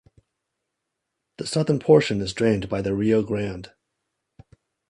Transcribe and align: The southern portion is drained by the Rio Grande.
The 1.37 1.45
southern 1.45 1.77
portion 1.77 2.21
is 2.21 2.33
drained 2.33 2.67
by 2.69 2.81
the 2.81 2.95
Rio 2.95 3.21
Grande. 3.21 3.69